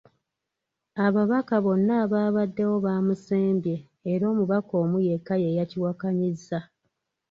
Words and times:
Ababaka 1.05 1.55
bonna 1.65 1.93
abaabaddewo 2.03 2.75
baamusembye 2.85 3.75
era 4.11 4.23
omubaka 4.31 4.73
omu 4.83 4.97
yekka 5.07 5.35
ye 5.43 5.49
yakiwakanyizza. 5.57 6.59